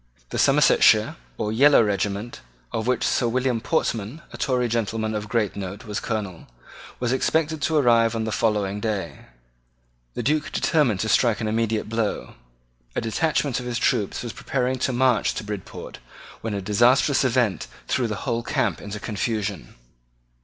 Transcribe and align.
The 0.31 0.39
Somersetshire, 0.39 1.15
or 1.37 1.51
yellow 1.53 1.83
regiment, 1.83 2.41
of 2.71 2.87
which 2.87 3.05
Sir 3.05 3.27
William 3.27 3.61
Portman, 3.61 4.23
a 4.33 4.37
Tory 4.39 4.67
gentleman 4.67 5.13
of 5.13 5.29
great 5.29 5.55
note, 5.55 5.85
was 5.85 5.99
Colonel, 5.99 6.47
was 6.99 7.11
expected 7.11 7.61
to 7.61 7.75
arrive 7.77 8.15
on 8.15 8.23
the 8.23 8.31
following 8.31 8.79
day. 8.79 9.27
The 10.15 10.23
Duke 10.23 10.51
determined 10.51 11.01
to 11.01 11.07
strike 11.09 11.39
an 11.39 11.47
immediate 11.47 11.87
blow. 11.87 12.33
A 12.95 13.01
detachment 13.01 13.59
of 13.59 13.67
his 13.67 13.77
troops 13.77 14.23
was 14.23 14.33
preparing 14.33 14.79
to 14.79 14.91
march 14.91 15.35
to 15.35 15.43
Bridport 15.43 15.99
when 16.41 16.55
a 16.55 16.61
disastrous 16.63 17.23
event 17.23 17.67
threw 17.87 18.07
the 18.07 18.25
whole 18.25 18.41
camp 18.41 18.81
into 18.81 18.99
confusion. 18.99 19.75